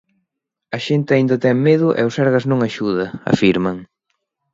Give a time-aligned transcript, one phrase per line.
[0.77, 3.77] "A xente aínda ten medo e o Sergas non axuda", afirman.